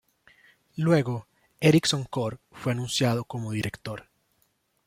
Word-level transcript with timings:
Luego, 0.77 1.27
Ericson 1.59 2.05
Core 2.05 2.39
fue 2.51 2.71
anunciado 2.71 3.23
como 3.23 3.51
director. 3.51 4.09